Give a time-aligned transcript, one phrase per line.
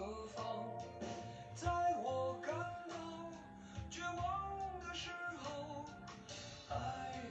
[0.00, 0.42] 何方？
[1.54, 1.68] 在
[2.02, 2.54] 我感
[2.88, 2.94] 到
[3.90, 5.84] 绝望的时候，
[6.70, 6.74] 爱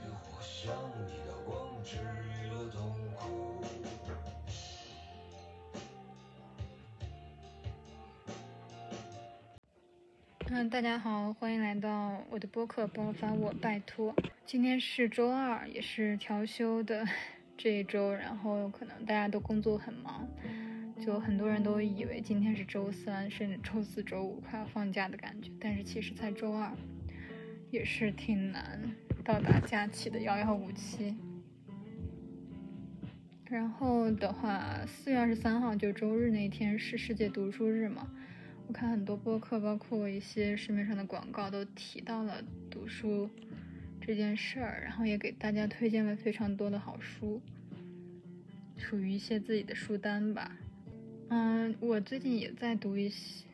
[0.06, 0.72] 的火像
[1.08, 3.66] 一道光，治愈了痛苦。
[10.52, 14.14] 嗯，大家好，欢迎来到我的播客《爆发我拜托》。
[14.46, 17.04] 今天是周二，也是调休的
[17.58, 20.28] 这一周，然后可能大家都工作很忙，
[21.10, 26.72] 有很多人都以为今天是周三，甚至周四周五快要放假的感觉，但是其实才周二，
[27.72, 28.80] 也是挺难
[29.26, 31.18] 到达假期的遥遥无期。
[33.46, 38.08] 然后的话，四月二十三号就周日那天是世界读书日嘛。
[38.68, 43.28] 我看很多播客，包括一些市面上的广告，都提到了读书
[44.00, 47.42] 这件事儿，然后也给大家推荐了非常多的好书，
[48.78, 50.56] 属于一些自己的书单吧。
[51.32, 53.46] 嗯，我最近也在读一些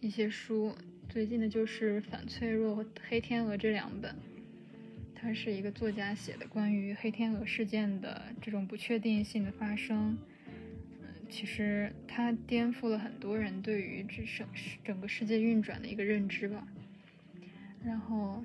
[0.00, 0.72] 一些书，
[1.08, 4.14] 最近的就是《反脆弱》和《黑天鹅》这两本，
[5.12, 10.16] 它是一个作家写的关于黑天鹅事件的这种不确定性的发生。
[11.28, 14.46] 其实它颠覆了很多人对于这整
[14.84, 16.64] 整个世界运转的一个认知吧，
[17.84, 18.44] 然后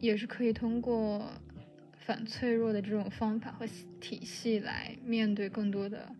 [0.00, 1.30] 也是可以通过
[2.00, 3.64] 反脆弱的这种方法和
[4.00, 6.10] 体系来面对更多的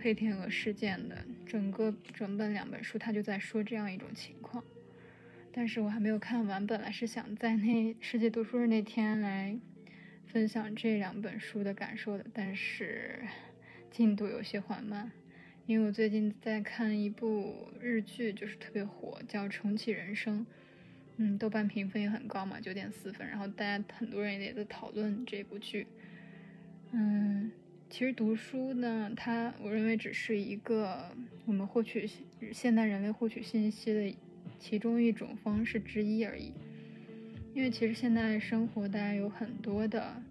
[0.00, 1.24] 黑天鹅事件的。
[1.46, 4.62] 整个整本两本书，他就在说这样一种情况，
[5.52, 9.58] 但是我还没有看完，本来是想在那世界读书日那天来
[10.26, 13.20] 分享这两本书的感受的，但是。
[13.90, 15.10] 进度有些缓慢，
[15.66, 20.40] 因为我最近在看一部日剧，就是特别火，叫《重启人生》。
[21.16, 23.26] 嗯，豆瓣评分也很高嘛，九点四分。
[23.26, 25.86] 然后大家很多人也在讨论这部剧。
[26.92, 27.50] 嗯，
[27.90, 31.10] 其实读书呢，它我认为只是一个
[31.46, 32.08] 我们获取
[32.52, 34.16] 现代人类获取信息的
[34.58, 36.52] 其中一种方式之一而已。
[37.54, 40.22] 因为其实现代生活大家有很多的。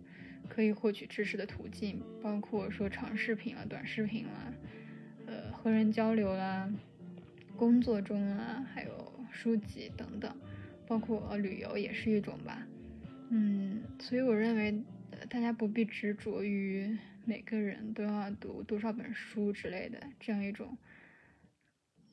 [0.50, 4.54] 可以获取知识的途径，包括说长视频啊、短视频了，
[5.26, 6.72] 呃，和人交流啦，
[7.58, 10.34] 工作中啊，还有书籍等等，
[10.88, 12.66] 包括旅游也是一种吧。
[13.30, 14.82] 嗯，所以我认为
[15.30, 20.78] 大家不必执着于每个人都要读多少本书之类的这样一种，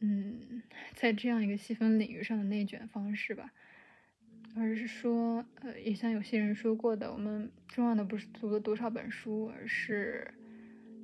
[0.01, 0.61] 嗯，
[0.93, 3.53] 在这样一个细分领域上的内卷方式吧。
[4.57, 10.35] 而是说，呃，也像有些人说过的，我们重要的不是读了多少本书，而是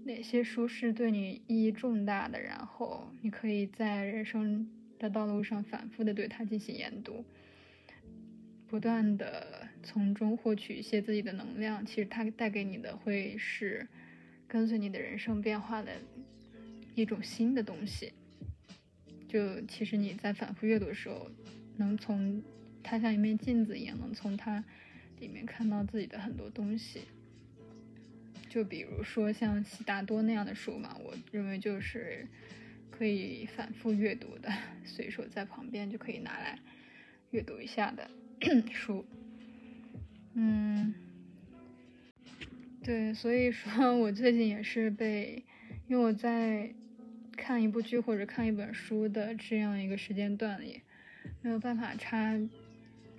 [0.04, 4.68] 哪些书是对你意义重大的，然后你可以在人生
[4.98, 7.24] 的道路上反复的对它进行研读，
[8.66, 11.84] 不断的从中获取一些自己的能量。
[11.84, 13.86] 其实它带给你的会是
[14.46, 15.92] 跟随你的人生变化的
[16.94, 18.12] 一种新的东西。
[19.28, 21.30] 就其实你在反复阅读的时候，
[21.76, 22.42] 能从。
[22.82, 24.64] 它像一面镜子一样，能从它
[25.20, 27.02] 里面看到自己的很多东西。
[28.48, 32.26] 就比如说像悉达多那样的书嘛，我认为就是
[32.90, 34.50] 可以反复阅读的，
[34.82, 36.58] 随手在旁边就可以拿来
[37.32, 38.10] 阅读一下的
[38.72, 39.04] 书。
[40.34, 40.94] 嗯，
[42.82, 45.44] 对，所以说我最近也是被，
[45.88, 46.74] 因为我在
[47.36, 50.82] 看一部剧或者看一本书的这样一个时间段里，
[51.42, 52.38] 没有办法插。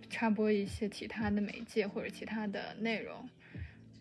[0.09, 3.29] 插播一些其他的媒介或者其他的内容，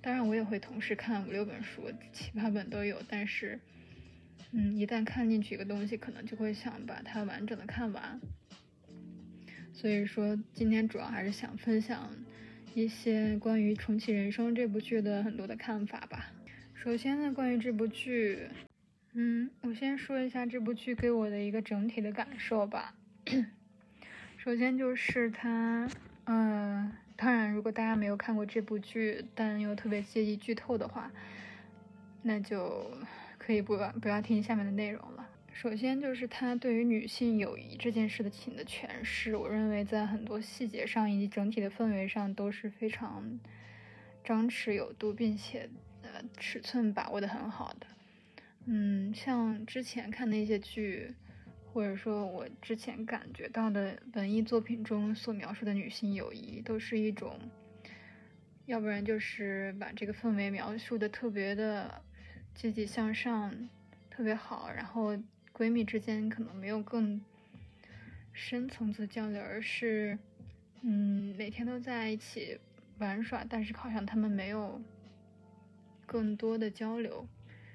[0.01, 3.01] 当然我也会同时看五六本书，七八本都有。
[3.09, 3.61] 但是，
[4.51, 8.21] 嗯，一旦看进去一个东西，可能就会想把它完整的看完。
[9.73, 12.11] 所以说，今天主要还是想分享
[12.73, 16.33] 一些关于《重启人生》这部剧的很多的看法吧。
[16.75, 18.49] 首先呢，关于这部剧，
[19.13, 22.95] 嗯，我先说一下这部剧给我的一个整体的感受吧。
[24.37, 25.89] 首先就是它，
[26.25, 31.11] 嗯，当然，如果大家没有看过这部剧，但又特别介意剧透的话，
[32.23, 32.91] 那就
[33.37, 35.29] 可以不不要听下面的内容了。
[35.61, 43.39] 首先就是他对于女性友谊这件事的情的诠释，我认为在很多细节上以及整体的氛围上都是非常
[44.25, 45.69] 张弛有度，并且
[46.01, 47.87] 呃尺寸把握的很好的。
[48.65, 51.15] 嗯，像之前看那些剧。
[51.73, 57.39] 或者说，我之前感觉到的文艺作品中所描述的女性友谊，都是一种，
[58.67, 62.03] 要不然就是把这个氛围描述的特别的
[62.57, 63.69] 积极向上，
[64.11, 65.17] 特别好，然后
[65.61, 67.21] 闺蜜之间可能没有更
[68.33, 70.19] 深层次交流，而是，
[70.81, 72.59] 嗯，每天都在一起
[72.97, 74.81] 玩耍，但是好像他们没有
[76.07, 77.29] 更多的交流。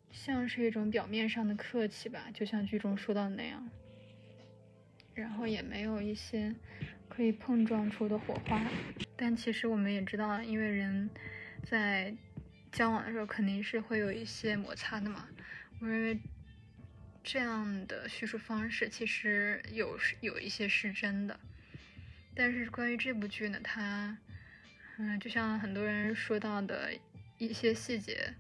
[0.10, 3.70] 像是一种表面上的客气吧，就像剧中说到的那样。
[5.14, 6.56] 然后也没有一些
[7.08, 8.66] 可以碰撞出的火花。
[9.16, 11.08] 但其实我们也知道，因为人
[11.62, 12.16] 在
[12.72, 15.28] 交往的时候肯定是会有一些摩擦的嘛。
[15.80, 16.20] 我认为
[17.26, 21.38] 这样的叙述方式其实有有一些是真的。
[22.36, 24.18] 但是关于这部剧呢，它
[24.98, 26.94] 嗯，就像很多人说到的
[27.38, 28.36] 一些细节，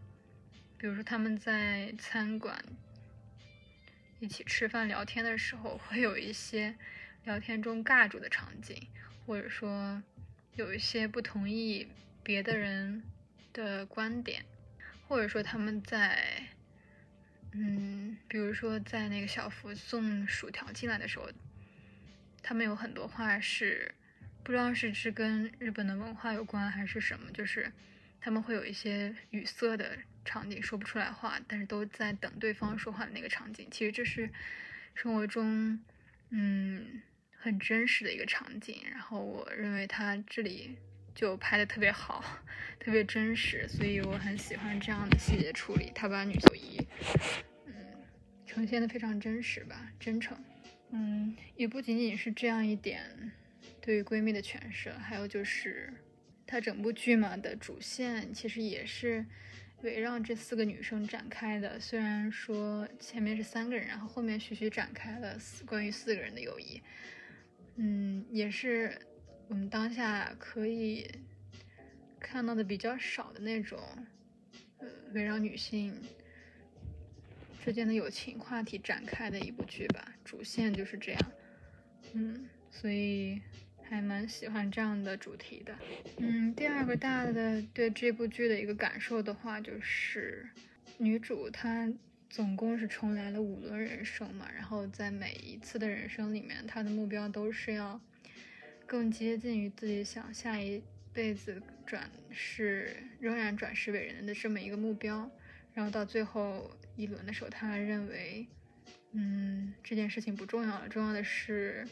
[0.77, 2.63] 比如说他们在餐馆。
[4.21, 6.73] 一起吃饭聊天的时候，会有一些
[7.25, 8.87] 聊天中尬住的场景，
[9.25, 10.01] 或者说
[10.55, 11.87] 有一些不同意
[12.23, 13.03] 别的人
[13.51, 14.45] 的观点，
[15.07, 16.47] 或者说他们在，
[17.57, 21.29] 嗯，比如说在那个小福送薯条进来的时候，
[22.43, 23.93] 他们有很多话是
[24.43, 27.71] 不知道是是跟日本的文化有关还是什么，就是
[28.19, 29.97] 他们会有一些语塞的。
[30.27, 34.27] 场景说不出来话，但是都在等对方说话的那个场景，其实这是
[34.95, 35.79] 生活中
[36.31, 36.99] 嗯
[37.37, 38.81] 很真实的一个场景。
[38.89, 40.79] 然后我认为他这里
[41.15, 42.23] 就拍的特别好，
[42.79, 45.91] 特别真实，所以我很喜欢这样的细节处理。
[45.95, 46.85] 他把女友谊
[47.65, 47.73] 嗯
[48.45, 50.37] 呈现的非常真实吧，真诚。
[50.91, 53.31] 嗯，也不仅仅是这样一点
[53.81, 55.91] 对于闺蜜的诠释，还有就是
[56.45, 59.25] 他整部剧嘛的主线其实也是。
[59.81, 66.81] 围绕这四个女生展开的，虽然说前面是三个人，然后后面徐徐展开了四关于四个人的友谊，
[67.75, 68.99] 嗯，也是
[69.47, 71.09] 我们当下可以
[72.19, 73.79] 看到的比较少的那种，
[74.79, 75.93] 呃，围绕女性
[77.63, 81.21] 之间的友情话题展开的一部剧吧，主线就是这样，
[82.13, 83.41] 嗯，所以。
[83.87, 85.77] 还蛮喜欢这样的主题的，
[86.17, 90.49] 嗯，第二个大的对这部剧的一个感受的话，就是
[90.97, 91.87] 女主她
[92.27, 98.01] 总共是重来了五轮人生嘛，然后在每一次的人生里面，她的目标都是要
[98.85, 100.81] 更接近于自己想下一
[101.13, 105.29] 辈子转世仍然转世为人的这么一个目标，
[105.73, 108.47] 然后到最后一轮的时候，他认为，
[109.11, 111.87] 嗯，这件事情不重要了，重要的是。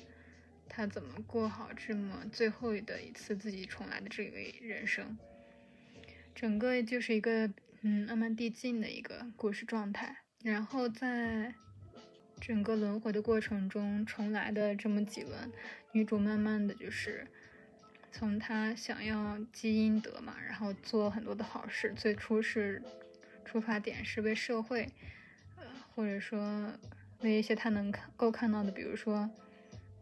[0.76, 5.16] 他怎么过好这么最后的一次自己重来的这个人生？
[6.34, 7.48] 整个就是一个
[7.82, 10.24] 嗯慢慢递进的一个故事状态。
[10.42, 11.54] 然后在
[12.46, 15.50] 整个轮回的过程中，重来的这么几轮，
[15.94, 17.26] 女主慢慢的就是
[18.12, 21.94] 从她想要积阴德嘛，然后做很多的好事。
[21.96, 22.84] 最初是
[23.46, 24.92] 出发点是为社会，
[25.56, 25.64] 呃，
[25.96, 26.74] 或者说
[27.22, 29.30] 为一些她能看够看到的，比如说。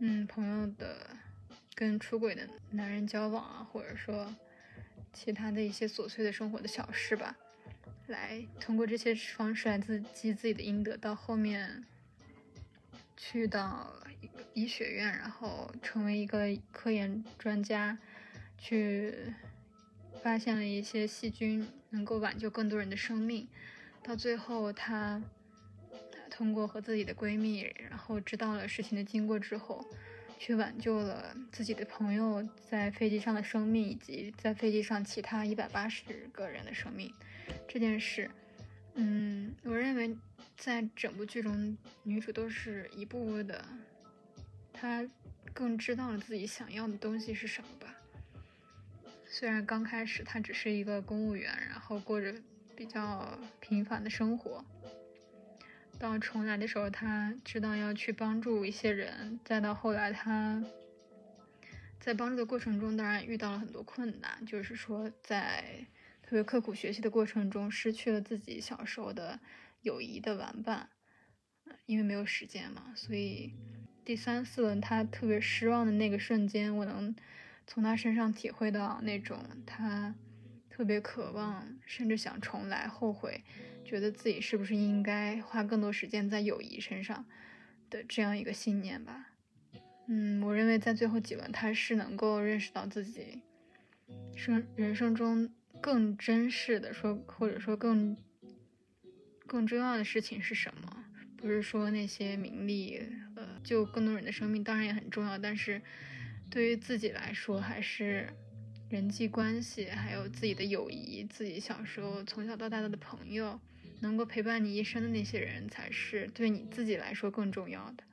[0.04, 1.16] 嗯，朋友的
[1.76, 4.36] 跟出轨的男人交往啊，或者说
[5.14, 7.38] 其他的一些琐碎的生活的小事吧，
[8.08, 11.84] 来通过这些方式来自积自己的阴德，到后面
[13.16, 13.94] 去到
[14.54, 17.98] 医学院，然后成为一个科研专家，
[18.58, 19.34] 去
[20.22, 23.48] 发现了一些细菌，能够挽救更多人的生命，
[24.04, 25.22] 到最后他。
[26.34, 29.86] 通过和自己的闺蜜，然后知道了事情的经过之后，
[30.40, 37.14] 去挽救了自己的朋友在飞机上的生命，以及在飞机上其他一百八十个人的生命。
[37.68, 38.32] 这件事，
[38.96, 40.18] 嗯，我认为
[40.62, 43.66] 在整部剧中，女主都是一步步的，
[44.72, 45.04] 她
[45.56, 47.96] 更知道了自己想要的东西是什么吧。
[49.26, 52.36] 虽然刚开始她只是一个公务员，然后过着
[52.76, 54.64] 比较平凡的生活。
[55.98, 60.64] 到重来的时候，她知道要去帮助一些人，再到后来，她
[62.00, 65.88] 在帮助的过程中，当然遇到了很多困难，就是说在
[66.22, 69.40] 特别刻苦学习的过程中，失去了自己小时候的
[69.82, 70.90] 友谊的玩伴，
[71.86, 72.94] 因为没有时间嘛。
[72.96, 73.54] 所以
[74.04, 77.16] 第三四轮他特别失望的那个瞬间，我能
[77.68, 80.16] 从他身上体会到那种他
[80.70, 83.44] 特别渴望，甚至想重来，后悔。
[83.84, 87.26] 觉得自己是不是应该花更多时间在友谊身上
[87.90, 89.32] 的这样一个信念吧？
[90.08, 93.42] 嗯，我认为在最后几轮，他是能够认识到自己
[94.36, 95.50] 生人生中
[95.82, 98.16] 更珍视的，说或者说更
[99.52, 101.04] 更重要的事情是什么？
[101.36, 103.02] 不是说那些名利，
[103.36, 105.82] 呃，救更多人的生命当然也很重要，但是
[106.50, 108.30] 对于自己来说，还是
[108.90, 113.60] 人际关系，还有自己的友谊，自己小时候从小到大的朋友。
[114.04, 118.04] 能够陪伴你一生的那些人，才是对你自己来说更重要的。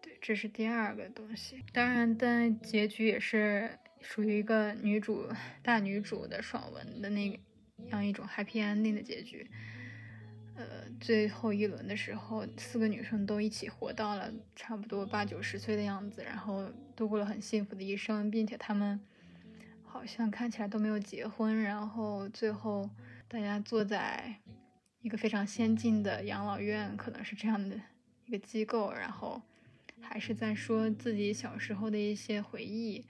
[0.00, 1.62] 对，这是第二个东西。
[1.70, 5.28] 当然，但结局也是属于一个女主
[5.62, 7.38] 大女主的爽文的那
[7.90, 9.50] 样一种 happy ending 的结局。
[10.54, 10.64] 呃，
[11.00, 19.00] 最后一轮的时候，四个女生都一起活到了差不多八九十岁的样子，然后度过了很幸福的一生，并且她们
[19.82, 22.88] 好像看起来都没有结婚，然后最后
[23.28, 24.36] 大家坐在
[25.00, 27.80] 一个非常先进的养老院，可能是这样的
[28.26, 29.40] 一个机构，然后
[30.00, 33.04] 还是在说自己小时候的一些回忆，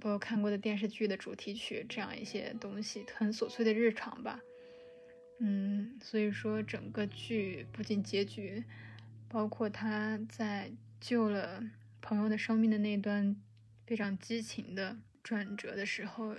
[0.00, 4.40] 包括看过的电视剧的主题曲这样一些东西，很琐碎的日常吧。
[5.40, 8.64] 嗯，所以说整个剧不仅结局，
[9.28, 11.62] 包括他在救了
[12.00, 13.36] 朋友的生命的那段
[13.84, 16.36] 非常激情的转折的时候，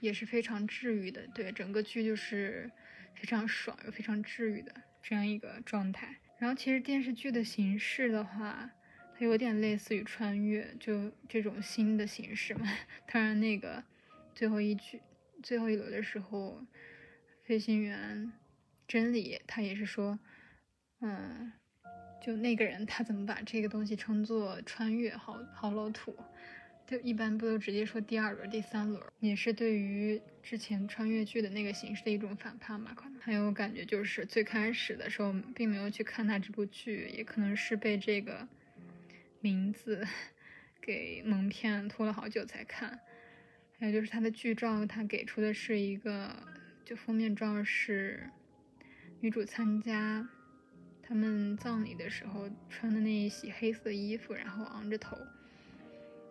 [0.00, 1.26] 也是非常治愈的。
[1.28, 2.68] 对，整个剧就是
[3.14, 6.16] 非常爽又非常治愈的这样一个状态。
[6.38, 8.70] 然后其实电视剧的形式的话，
[9.16, 12.66] 它有点类似于穿越，就这种新的形式嘛。
[13.06, 13.84] 当然，那个
[14.34, 15.00] 最后一句
[15.42, 16.64] 最后一轮的时候。
[17.46, 18.32] 飞行员
[18.88, 20.18] 真理，他也是说，
[20.98, 21.52] 嗯，
[22.20, 26.16] 就那个人他怎么把这个东西称作穿越，好好老土，
[26.88, 32.92] 就一般不都直接说第二轮、第三轮，也是对于之前穿越剧的那个形式的一种反叛吧？
[32.96, 38.48] 可能还有感觉就是最开始的时候并没有去看他这部剧，也可能是被这个
[39.38, 40.04] 名字
[40.82, 42.98] 给蒙骗，拖了好久才看。
[43.78, 46.34] 还有就是他的剧照，他给出的是一个。
[46.86, 48.30] 就封面照是
[49.18, 50.24] 女主参加
[51.02, 55.16] 他们葬礼的时候穿的那一袭黑色衣服，然后昂着头，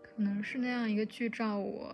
[0.02, 1.60] 可能是那样一个剧照。
[1.60, 1.94] 我，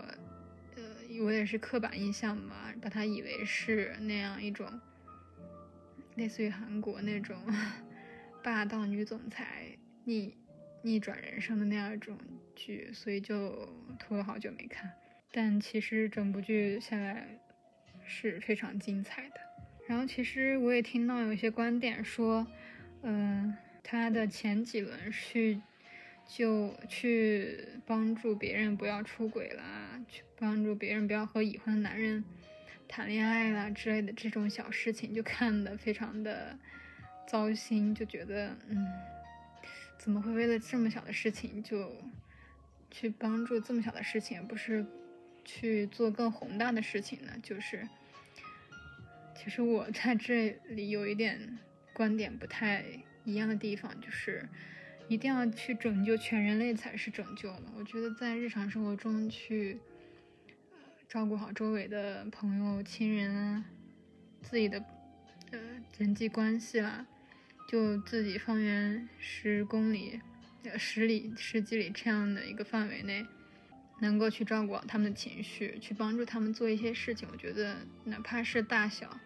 [0.76, 0.84] 呃，
[1.24, 4.80] 我也是刻板印象吧，把它以为是那样一种
[6.16, 7.36] 类似于韩国那种
[8.44, 10.38] 霸道女总裁逆
[10.84, 12.16] 逆转人生的那样一种
[12.56, 14.92] 剧，所以就拖了好久没看。
[15.32, 17.41] 但其实整部剧下来。
[18.12, 19.40] 是非常精彩的。
[19.88, 22.46] 然后其实我也听到有一些观点说，
[23.02, 25.60] 嗯，他的前几轮去
[26.28, 32.24] 就去帮助别人不要出轨啦，去帮助别人不要和已婚男人
[32.88, 36.58] 谈恋爱啦之类的这种小事情，就看得非常的
[37.28, 38.88] 糟心，就觉得嗯，
[39.98, 41.92] 怎么会为了这么小的事情就
[42.92, 44.86] 去帮助这么小的事情，不是
[45.44, 47.34] 去做更宏大的事情呢？
[47.42, 47.86] 就是。
[49.44, 51.58] 其实我在这里有一点
[51.94, 52.86] 观点不太
[53.24, 54.48] 一样的地方，就是
[55.08, 57.64] 一定要去拯救全人类才是拯救了。
[57.76, 59.80] 我觉得在日常生活中去
[61.10, 63.66] 照顾好周围的朋友、亲人啊，
[64.44, 64.78] 自己的
[65.50, 65.60] 呃
[65.98, 67.08] 人际关系啦，
[67.68, 70.22] 就自己方圆十公里、
[70.78, 73.26] 十里、十几里这样的一个范围内，
[74.02, 79.20] 能够去照顾好他们的情绪，去帮助他们做一些事情，我觉得哪怕是大小。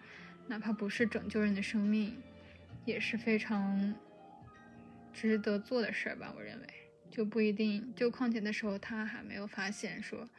[0.48, 2.16] 哪怕不是拯救人的生命，
[2.86, 3.96] 也是非常
[5.12, 6.34] 值得做的事儿吧。
[6.36, 6.68] 我认为，
[7.10, 7.94] 就不一定。
[7.96, 10.30] 就况且那时候他还没有发现说，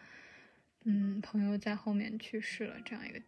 [0.84, 3.20] 嗯，朋友在后面去世了这样一个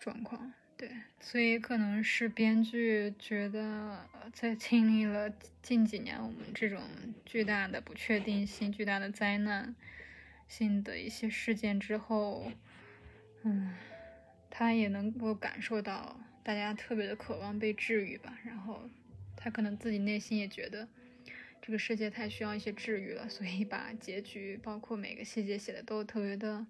[0.00, 0.52] 状况。
[0.76, 6.80] 对，所以可能是编剧觉得，在经历了近几年我们这种
[7.24, 9.76] 巨大的不确定性、巨大的灾难
[10.48, 12.50] 性的一些事件之后，
[13.42, 13.74] 嗯。
[14.54, 18.82] 他也能够感受到大家特别的渴望被治愈吧，然后
[19.34, 20.86] 他可能自己内心也觉得
[21.62, 26.66] 这个世界太需要一些治愈了，所以把结局包括每个细节写的都特别的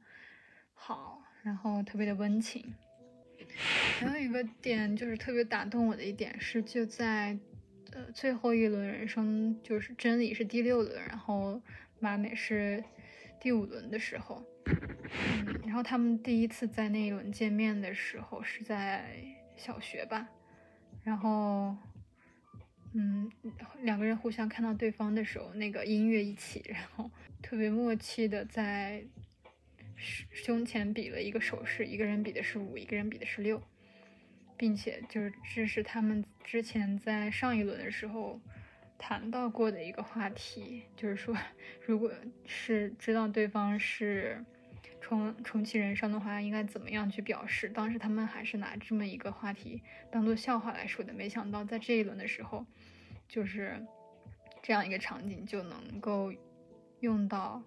[0.75, 2.73] 好，然后特别的温情。
[3.99, 7.37] 还有一个点就是特别打动我的一点是，就在
[7.91, 11.61] 呃最后一轮人生，就是真理是第六轮，然后
[11.99, 12.85] 马美是
[13.41, 14.47] 第五轮的时候。
[14.65, 19.17] 嗯，然后他们第一次在那一轮见面的时候是在
[19.57, 20.29] 小学吧，
[21.03, 21.77] 然后，
[22.95, 23.31] 嗯，
[23.83, 27.11] 两个人互相看到对方的时候，那个音乐一起，然后
[27.43, 29.05] 特别默契的在
[29.97, 33.63] 胸前比了一个手势，一个人比的是五，一个人比的是六，
[34.57, 38.41] 并且就是这是他们之前在上一轮的时候。
[38.99, 41.37] 谈到过的一个话题，就是说，
[41.85, 42.13] 如果
[42.47, 44.45] 是知道对方是
[45.03, 47.69] 重重启人生的话，应该怎么样去表示？
[47.69, 51.13] 当时他们还是拿这么一个话题当做笑话来说的。
[51.13, 52.65] 没想到在这一轮的时候，
[53.29, 53.85] 就是
[54.63, 56.33] 这样一个场景就能够
[57.01, 57.63] 用到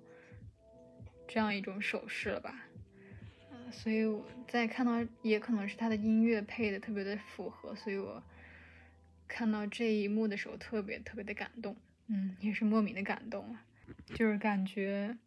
[1.27, 2.65] 这样一种手势了吧？
[3.51, 8.23] 嗯，所以我在看到，也可能是他的音乐配的特别的符合，所以我。
[9.27, 11.75] 看到这一幕的时候，特别特别的感动，
[12.05, 13.57] 嗯，也是莫名的感动，
[14.13, 15.17] 就是感觉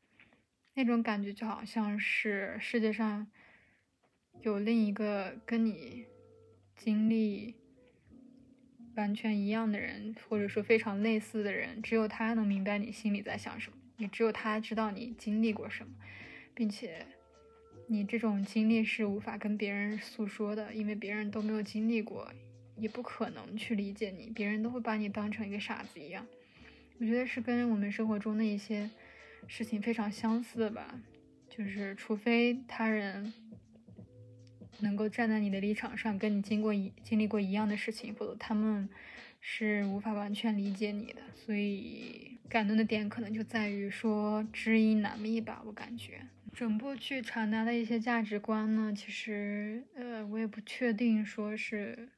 [0.78, 3.26] 那种感觉就好像是世界上
[4.42, 6.06] 有另一个跟你
[6.76, 7.56] 经历
[8.94, 15.92] 完全一样的人，或者说非常类似的人，只有他能明白你心里在想什么，也只有他知道你经历过什么，
[16.54, 17.04] 并且
[17.88, 22.30] 你这种经历是无法跟别人诉说的，因为别人都没有经历过，
[22.76, 26.24] 也不可能去理解你，别人都会把你当成一个傻子一样。
[27.00, 28.88] 我觉得是跟我们生活中的一些
[29.46, 31.00] 事情非常相似吧，
[31.48, 33.32] 就是除非他人。
[34.80, 38.88] 能够站在你的立场上，跟你经过一经历过一样的事情，否则他们
[39.40, 41.20] 是无法完全理解你的。
[41.34, 46.20] 所以感动的点可能就在于说知音难觅吧，我感觉
[46.54, 52.10] 整部剧传达的一些价值观呢，其实呃我也不确定说是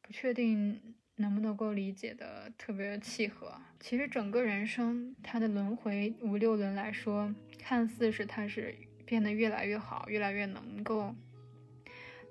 [0.00, 0.80] 不确定
[1.16, 3.60] 能不能够理解的特别契合。
[3.80, 11.14] 其实整个人生它的轮回五六轮来说，看似是它是变得越来越好，越来越能够。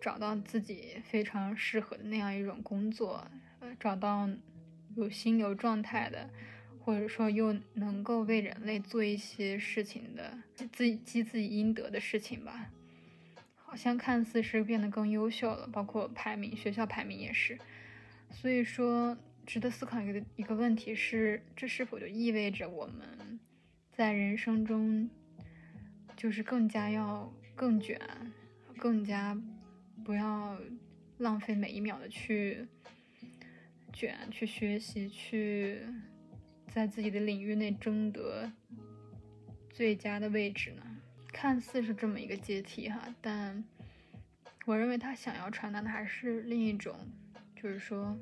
[0.01, 3.27] 找到自己非常适合的那样一种工作，
[3.59, 4.29] 呃，找到
[4.95, 6.29] 有心流状态的，
[6.79, 10.37] 或者说又能够为人类做一些事情的，
[10.71, 12.69] 自己积自己应得的事情吧。
[13.55, 17.57] 好像看似是变得更优秀了，包括排名，学校排名也是。
[18.31, 23.39] 所以说，值得思考一个一个问题是：这是否就意味着我们
[23.91, 25.09] 在人生中
[26.15, 27.99] 就是更加要更卷，
[28.77, 29.37] 更加？
[30.03, 30.59] 不要
[31.17, 32.67] 浪费每一秒的去
[33.91, 35.79] 卷、去学习、去
[36.67, 38.51] 在自己的领域内争得
[39.71, 40.83] 最佳的位置呢？
[41.33, 43.63] 看似是这么一个阶梯哈，但
[44.65, 46.95] 我认为他想要传达的还是另一种，
[47.65, 48.15] 就是说，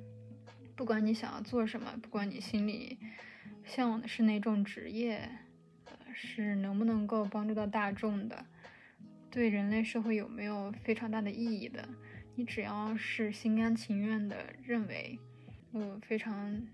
[0.73, 2.97] 不管你想要做什么，不管你心里
[3.65, 5.29] 向往的是哪种职业，
[6.13, 8.45] 是能不能够帮助到大众的。
[9.29, 11.85] 对人类社会有没有非常大的意义的？
[12.35, 15.19] 你只要是心甘情愿的认为，
[15.73, 16.65] 我非常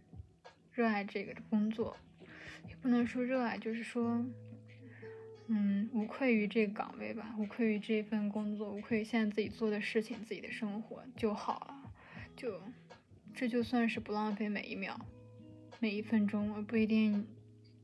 [0.72, 1.98] 热爱这个工作，
[2.68, 4.24] 也不能说热爱，就是说，
[5.48, 11.79] 嗯，无愧于这个岗位吧，无愧于这份工作，无愧于现在自己做的事情、自己的生活就好了。
[12.40, 12.62] 就
[13.36, 14.98] 这就算是不浪费每一秒、
[15.80, 16.64] 每一分钟。
[16.64, 17.28] 不一定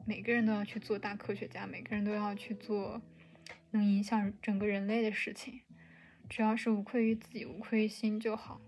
[0.06, 3.02] 每个人都要去做大科学家，每个人都要去做。
[3.72, 5.60] 能影响整个人类的事情，
[6.30, 8.62] 只要是无愧于自己、无愧于心就好。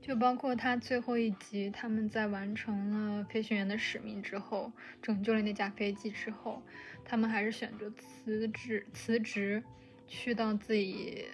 [0.00, 4.72] 就包括他最后一集，他们在完成了飞行员的使命之后，
[5.02, 6.62] 拯救了那架飞机之后，
[7.04, 9.62] 他们还是选择辞职，辞职
[10.08, 11.26] 去到自己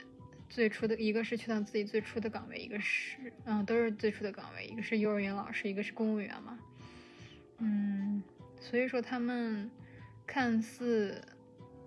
[0.50, 6.58] 最初的一个是去到自己最初的岗位，一个是嗯都是最初的岗位，一个是幼儿园老师，一个是公务员嘛。
[7.56, 8.22] 嗯，
[8.60, 9.70] 所以说他们
[10.26, 11.24] 看似。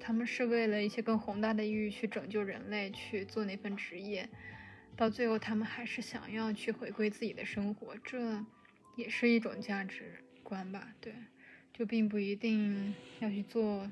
[0.06, 4.28] 他们是为了一些更宏大的意义去拯救人类，去做那份职业，
[4.97, 8.45] 到最后他们还是想要去回归自己的生活，这
[8.97, 10.93] 也是一种价值观吧？
[10.99, 11.13] 对，
[11.71, 13.89] 就并不一定要去做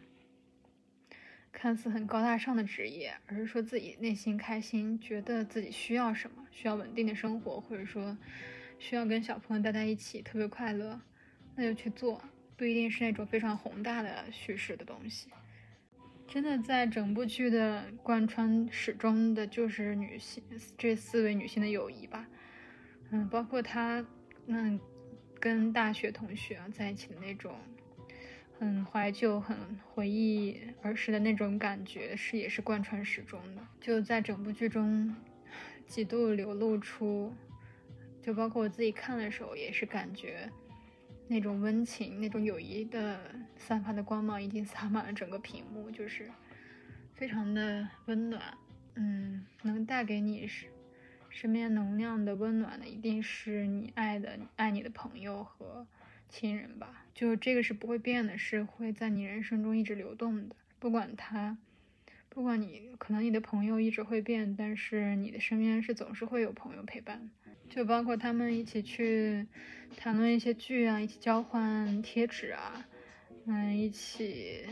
[1.52, 8.18] 看似很高大上的职业，而是说自己内心开心，觉得自己需要什么，需要稳定的生活，或者说
[8.80, 11.00] 需要跟小朋友待在一起，特别快乐，
[11.56, 12.24] 那就去做，
[12.56, 15.30] 不一定是那种非常宏大的叙事的东西。
[16.28, 20.42] 真的在整部剧的贯穿始终的就是女性
[20.78, 22.26] 这四位女性的友谊吧，
[23.10, 24.06] 嗯，包括她
[24.46, 24.80] 那
[25.40, 27.54] 跟大学同学在一起的那种
[28.62, 29.58] 很怀旧、很
[29.92, 33.62] 回忆儿时的那种感觉，是也是贯穿始终的。
[33.80, 35.16] 就在整部剧中
[35.88, 37.34] 几度流露出，
[38.22, 40.48] 就包括我自己看的时候也是感觉。
[41.28, 43.20] 那种温情、那种友谊的
[43.58, 46.30] 散发的光芒，已经洒满了整个屏幕，就是
[47.16, 48.44] 非常的温暖。
[48.94, 50.70] 嗯，能带给你身
[51.30, 55.88] 身边能量的温暖的，一定是你爱的、爱你的朋友和
[56.30, 57.08] 亲人吧。
[57.14, 60.56] 就这个是不会变的，是会在你人生中一直流动的。
[60.80, 61.58] 不管他，
[62.30, 67.30] 不管你可能你的朋友一直会变，但是你的身边是总是会有朋友陪伴。
[67.70, 69.48] 就包括他们一起去
[69.96, 72.86] 谈论一些剧啊，一起交换贴纸啊，
[73.46, 74.66] 嗯，一起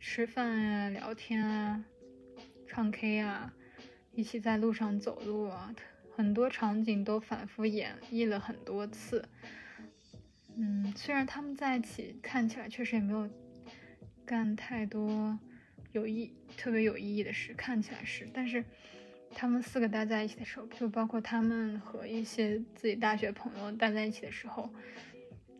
[0.00, 1.84] 吃饭啊、聊天啊、
[2.66, 3.54] 唱 K 啊，
[4.12, 5.74] 一起在路上走路啊，
[6.16, 9.28] 很多场景都反复演绎了很多次。
[10.62, 13.28] 嗯，虽然他们在一起看起来确实也没有
[14.26, 15.38] 干太多
[15.92, 18.64] 有意特别有意义的事，看起来是，但是。
[19.32, 24.68] 他们四个待在一起的时候，就包括他们和一些自己大学朋友待在一起的时候，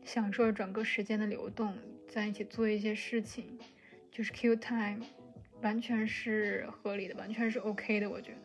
[0.04, 1.72] 享受整个时间的流动，
[2.08, 3.56] 在一起做一些事情，
[4.10, 5.04] 就是 Q time，
[5.62, 8.10] 完全是合理的，完全是 OK 的。
[8.10, 8.38] 我觉得，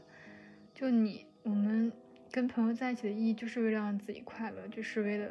[0.75, 1.91] 就你我们
[2.31, 5.27] 跟朋友在一起的意义就是为了让自己快乐，就是为了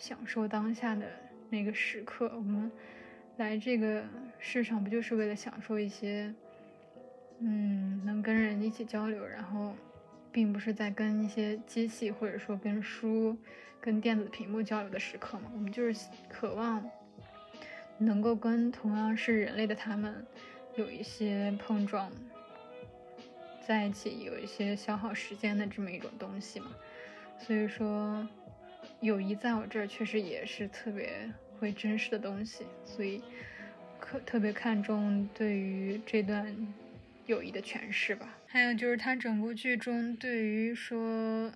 [0.00, 1.06] 享受当下的
[1.50, 2.32] 那个时刻。
[2.34, 2.72] 我们
[3.36, 4.02] 来这个
[4.38, 6.34] 世上不就是为了享受一些，
[7.38, 9.74] 嗯，能跟人一起交流，然后
[10.32, 13.36] 并不是在跟一些机器或者说跟书、
[13.78, 15.50] 跟电子屏幕交流的时刻嘛？
[15.52, 16.82] 我们就是渴望
[17.98, 20.26] 能够跟同样是人类的他们
[20.76, 22.10] 有一些碰撞。
[23.66, 26.74] 在一起有一些消耗时间的这么一种东西嘛，
[27.38, 28.26] 所以说
[29.00, 33.22] 友谊在我这儿确实也是特别会珍视的东西，所以
[33.98, 36.54] 可特别看重对于这段
[37.26, 38.38] 友谊的诠释吧。
[38.46, 41.52] 还有就是他整部剧中对于说，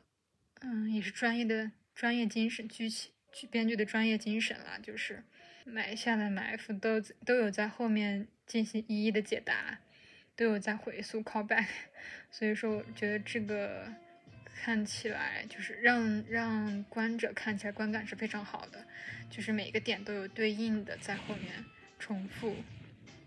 [0.61, 5.22] 嗯，也是专业的专业精神，剧情剧编剧的专业精神啦，就是
[5.64, 9.80] 埋下的埋伏都都有在后面进行一一的解答。
[10.37, 11.68] 都有在回溯 callback，
[12.28, 13.87] 所以说我觉得这个
[14.55, 18.85] 看起来就是让让观者看起来观感是非常好的，
[19.29, 21.64] 就是每个点都有对应的在后面
[21.99, 22.57] 重复，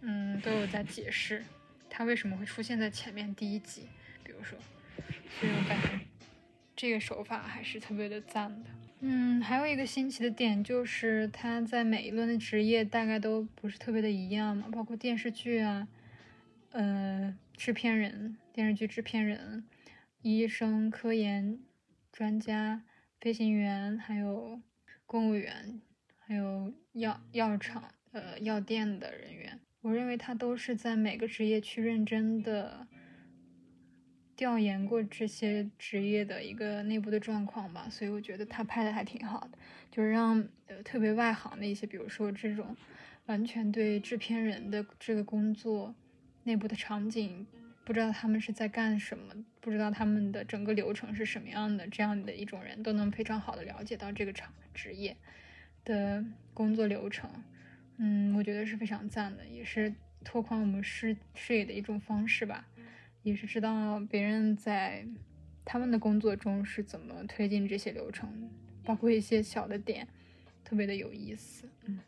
[0.02, 1.44] 嗯，都有在解释
[1.90, 3.88] 它为什么会出现在前面第一集，
[4.24, 4.58] 比如说，
[5.40, 6.00] 所以我感觉
[6.76, 8.70] 这个手法还是特别的赞的。
[9.02, 15.88] 嗯，还有一个新奇的点就是他在每一轮的职业大概都不是特别的一样嘛，包括电视剧啊。
[16.72, 19.63] 呃，制片人、电视剧制片人、
[20.36, 21.60] 医生、科研
[22.12, 22.84] 专家、
[23.22, 24.60] 飞行员，还有
[25.06, 25.80] 公务员，
[26.20, 32.88] 还有药药厂、呃药店的人员，我认为他都是在每个职业去认真的
[34.36, 39.58] 调研过这些职业的一个内部的状况吧，所以我觉得他拍的还挺好的，
[39.90, 42.76] 就是让呃特别外行的一些，比如说这种
[43.28, 45.96] 完全对制片人的这个工作。
[46.44, 47.46] 内部的场景，
[47.88, 55.15] 不知道他们是在干什么，不知道他们的整个流程是什么样的，这样的一种人都能非常好的了解到这个场职业
[55.86, 56.21] 的
[56.54, 57.30] 工作流程，
[57.95, 59.93] 嗯，我觉得是非常赞的，也是
[60.26, 62.67] 拓宽我们视视野的一种方式吧，
[63.23, 65.06] 也是知道别人在
[65.63, 68.50] 他们的工作中是怎么推进这些流程，
[68.84, 70.06] 包括一些小的点，
[70.65, 72.02] 特别的有意思，嗯，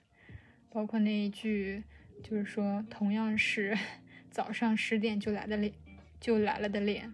[0.70, 1.82] 包括那一句
[2.22, 3.78] 就是说同样是。
[4.32, 5.74] 早上十点就来的脸，
[6.20, 7.14] 就来了的脸，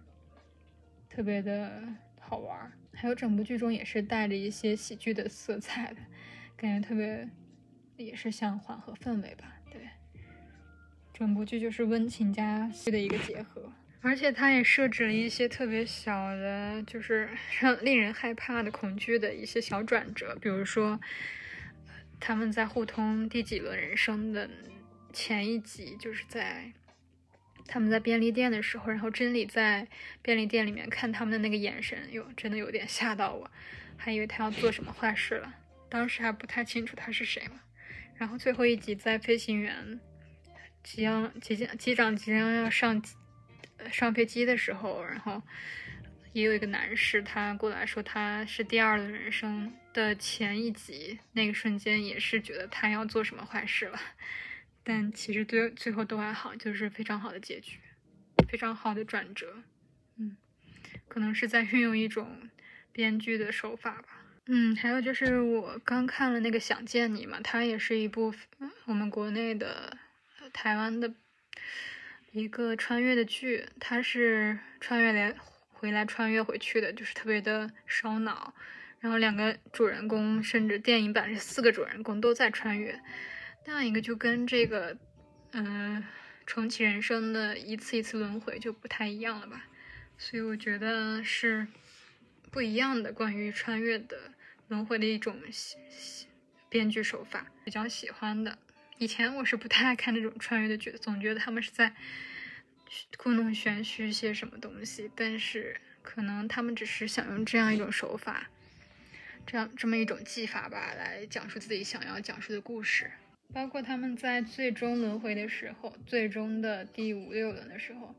[1.08, 1.82] 特别的
[2.20, 2.72] 好玩。
[2.92, 5.96] 还有整部剧中也是带着一些喜剧的色彩的，
[6.56, 7.28] 感觉特别，
[7.96, 9.60] 也是像缓和氛围吧。
[9.70, 9.80] 对，
[11.12, 17.28] 整部剧就是温情加戏的一个结合，而且它也设置了一些特别小的，就是
[17.60, 20.98] 让令人害怕的恐惧的一些小转折，比如说
[22.18, 24.48] 他们在互通第几轮人生的
[25.12, 26.72] 前一集，就是在。
[27.66, 29.86] 他们在便利店的时候，然后真理在
[30.22, 33.50] 便利店里面看他们的那个眼神，哟，真的有点吓到我，
[33.96, 35.54] 还以为他要做什么坏事了。
[35.88, 37.60] 当时还不太清楚他是谁嘛。
[38.16, 40.00] 然后最后一集在飞行员
[40.82, 43.02] 即将即将机长即将要上
[43.92, 45.42] 上飞机的时候，然后
[46.32, 54.00] 也有一个男士他过来说他是第二轮人生的前一集，那个瞬间也是觉得他要做什么坏事了。
[54.88, 57.80] 但其实最最后都还好，就是非常好的结局，
[58.48, 59.64] 非常好的转折，
[60.16, 60.36] 嗯，
[61.08, 62.48] 可能是在运用一种
[62.92, 68.32] 编剧的手法吧，嗯，还有就是我刚看了那个《想见你》嘛，它也是一部
[68.84, 69.98] 我们国内的
[70.52, 71.12] 台湾的
[72.30, 75.34] 一个穿越的剧，它是穿越来
[75.72, 78.54] 回来穿越回去的，就是特别的烧脑，
[79.00, 83.02] 然后两个主人公，甚至电影版是四个主人公都在穿越。
[83.66, 84.96] 这样一个就跟这个，
[85.50, 86.04] 嗯，
[86.46, 89.64] 重启人生的一次一次轮回就不太一样了吧？
[90.16, 91.66] 所以我觉得是
[92.52, 94.30] 不一样的关于穿越的
[94.68, 95.42] 轮回的一种
[96.68, 98.56] 编剧手法，比较喜欢的。
[98.98, 101.92] 以前我是不太爱看这种穿越的剧，总觉得他们是在
[103.16, 105.10] 故弄玄虚些什么东西。
[105.16, 108.48] 但是可能他们只是想用这样一种手法，
[109.44, 113.10] 这样这么一种技法吧，来讲述自己想要讲述的故事。
[113.52, 118.14] 包括他们在最终轮回的时候，最终的第五六轮的时候，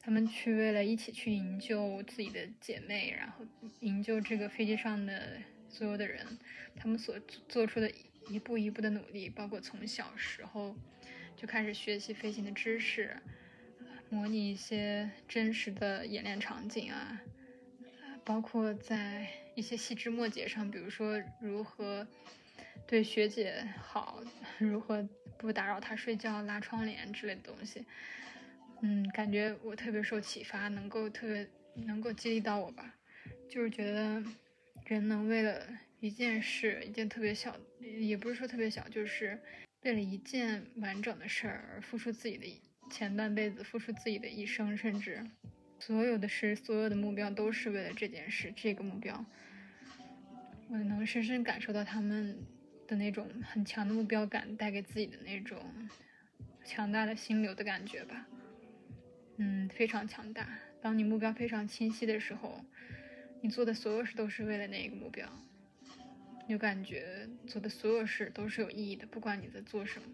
[0.00, 3.44] 他们去为了一起去营救自己的姐妹，然后
[3.80, 6.26] 营救这个飞机上的所有的人，
[6.74, 7.16] 他们所
[7.48, 7.88] 做出的
[8.28, 10.74] 一步一步的努力，包括从小时候
[11.36, 13.16] 就开始学习飞行的知识，
[14.10, 17.22] 模拟一些真实的演练场景啊，
[18.24, 22.08] 包括在一些细枝末节上，比如说如何。
[22.86, 24.22] 对学姐好，
[24.58, 25.08] 如何
[25.38, 27.84] 不打扰她睡觉、拉窗帘之类的东西，
[28.82, 31.48] 嗯，感觉我特别受启发，能够特别
[31.86, 32.94] 能够激励到我吧。
[33.48, 34.22] 就是觉得
[34.86, 35.66] 人能为了
[36.00, 39.38] 一件事，一件特别小，也不是说特别小，就是
[39.82, 42.46] 为了一件完整的事儿而付出自己的
[42.90, 45.24] 前半辈子，付出自己的一生，甚至
[45.78, 49.24] 所有的事、所有的目标都是为了这件事、这个目标。
[50.68, 52.38] 我能深深感受到他们
[52.92, 55.58] 的那种很强的目标感带给自己的那种
[56.62, 58.26] 强大的心流的感觉吧。
[59.38, 60.46] 嗯，非常强大。
[60.82, 62.62] 当你目标非常清晰的时候，
[63.40, 65.26] 你做的所有事都是为了那个目标，
[66.46, 70.06] 你就感觉做的所有事都是有意义的，不管你在做什么。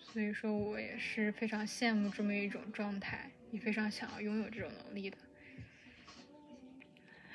[0.00, 5.18] 所以说我也是非常羡慕这么一种状态，也非常想要拥有这种能力的。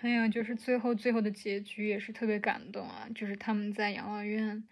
[0.05, 4.63] 还有就是最后最后的结局也是特别感动啊，就是他们在养老院，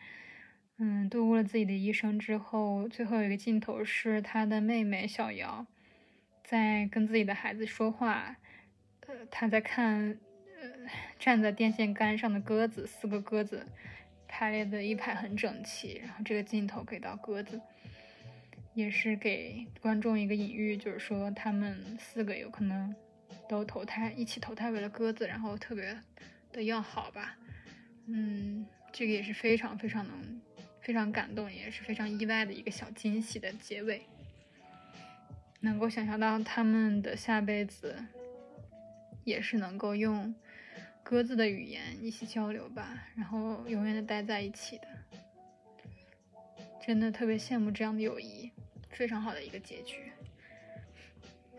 [0.78, 5.66] 嗯，度过了自己的一生之后，最后一个镜头是他的妹妹小瑶
[6.44, 8.38] 在跟自己的孩子说话。
[9.08, 10.20] 呃，他在看，
[10.62, 10.70] 呃，
[11.18, 13.66] 站在电线杆上的鸽子，四个鸽子
[14.28, 16.00] 排列的一排很整齐。
[16.04, 17.60] 然后这个镜头给到鸽子，
[18.76, 22.96] 也是给观众一个隐喻，就是说他们四个有可能
[23.48, 25.98] 都投胎，一起投胎为了鸽子，然后特别
[26.52, 27.38] 的要好吧。
[28.08, 30.42] 嗯，这个也是非常非常能，
[30.82, 34.04] 非常感动，也是非常意外的一个小惊喜的结尾。
[35.60, 37.96] 能够想象到他们的下辈子。
[39.26, 40.36] 也是能够用
[41.02, 44.88] 鸽子的语言一起交流吧，然后永远的待在一起的，
[46.86, 48.52] 真的特别羡慕这样的友谊，
[48.90, 50.12] 非常好的一个结局。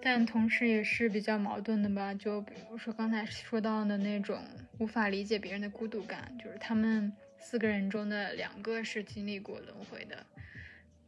[0.04, 4.38] 但同时也是比较矛盾的吧，就比如说刚才说到的那种
[4.78, 10.26] 无法理解别人的孤独感，就是他们四个人中的两个是经历过轮回的，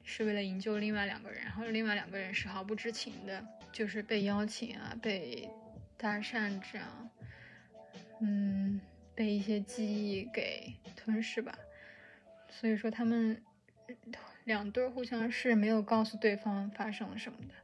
[0.03, 5.49] 是为了营救另外两个人，然后另外两个人是毫不知情的，就是被邀请啊，被。
[5.99, 7.11] 搭讪这样，
[8.21, 8.79] 嗯，
[9.15, 11.59] 被一些记忆给吞噬吧。
[12.51, 13.43] 所以说他们
[14.45, 17.55] 两对互相是没有告诉对方发生了什么的，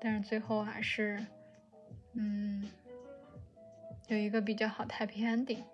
[0.00, 1.24] 但是最后还是，
[2.14, 2.68] 嗯，
[4.08, 5.64] 有一个比较好 happy ending。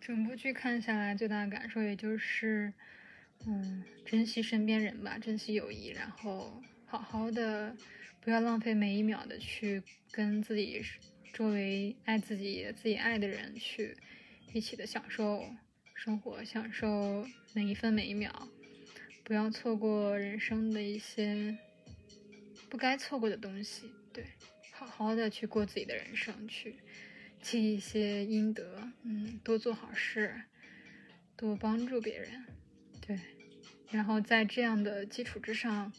[0.00, 2.72] 整部剧看下来，最大的感受也就是，
[3.46, 7.76] 嗯，珍惜身边人吧，珍惜友谊，然后好好的。
[8.20, 10.82] 不要浪费每一秒的去跟自己
[11.32, 13.96] 周围爱自己、自己爱的人去
[14.52, 15.44] 一起的享受
[15.94, 18.48] 生活，享受每一分每一秒。
[19.22, 21.56] 不要错过人生的一些
[22.68, 23.90] 不该错过的东西。
[24.12, 24.24] 对，
[24.72, 26.76] 好好的去过自己的人生，去
[27.40, 28.90] 积一些阴德。
[29.02, 30.42] 嗯，多做好事，
[31.36, 32.44] 多帮助别人。
[33.00, 33.18] 对，
[33.90, 35.92] 然后在这样的基础之上。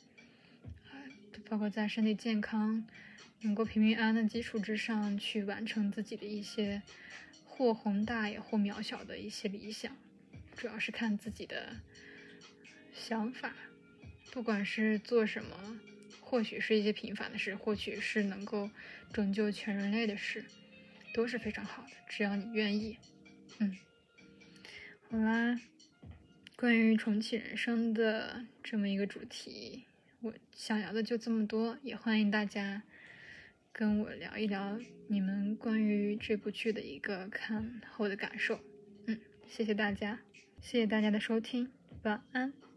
[1.50, 2.86] 包括在身体健康、
[3.42, 6.84] 能够平平安安的基础之上去完成自己的一些
[7.44, 9.98] 或宏大也或渺小的一些理想，
[10.56, 11.78] 主要是看自己的
[12.94, 13.56] 想法。
[14.32, 15.80] 不管是做什么，
[16.30, 18.70] 或许是一些平凡的事，或许是能够
[19.12, 20.46] 拯救全人类的事，
[21.12, 21.90] 都是非常好的。
[22.08, 23.00] 只要你愿意，
[23.58, 23.76] 嗯，
[25.10, 25.60] 好啦，
[26.56, 29.86] 关于重启人生的这么一个主题。
[30.22, 32.84] 我想聊的就这么多，也欢迎大家
[33.72, 38.60] 跟我聊一聊你们关于这部剧的一个看后的感受。
[39.08, 40.20] 嗯，谢谢大家，
[40.62, 41.72] 谢谢大家的收听，
[42.04, 42.69] 晚安。